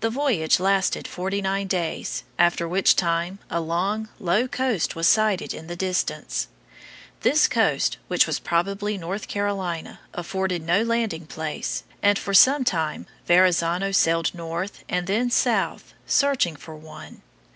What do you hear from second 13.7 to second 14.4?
sailed